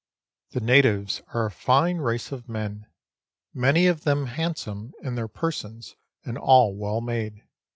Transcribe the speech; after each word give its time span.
The 0.53 0.61
natives 0.61 1.21
are 1.27 1.45
a 1.45 1.51
fine 1.51 1.97
race 1.99 2.31
of 2.31 2.49
men, 2.49 2.87
many 3.53 3.85
of 3.85 4.01
them 4.03 4.25
handsome 4.25 4.93
in; 5.03 5.13
their 5.13 5.27
persons, 5.27 5.95
and 6.25 6.39
all 6.39 6.75
well 6.75 7.01
made. 7.01 7.43